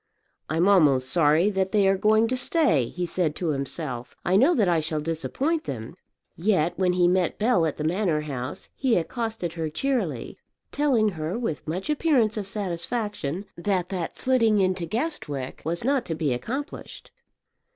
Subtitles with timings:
[0.49, 4.55] "I'm almost sorry that they are going to stay," he said to himself; "I know
[4.55, 5.93] that I shall disappoint them."
[6.35, 10.39] Yet when he met Bell at the Manor House he accosted her cheerily,
[10.71, 16.15] telling her with much appearance of satisfaction that that flitting into Guestwick was not to
[16.15, 17.11] be accomplished.